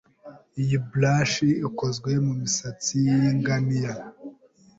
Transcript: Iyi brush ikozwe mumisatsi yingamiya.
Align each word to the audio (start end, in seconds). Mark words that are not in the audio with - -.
Iyi 0.61 0.77
brush 0.89 1.35
ikozwe 1.67 2.09
mumisatsi 2.25 2.93
yingamiya. 3.05 3.93